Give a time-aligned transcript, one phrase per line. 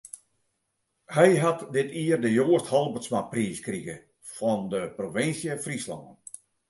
[1.15, 3.95] Hy hat dit jier de Joast Halbertsmapriis krige
[4.33, 6.03] fan de Provinsje Fryslân.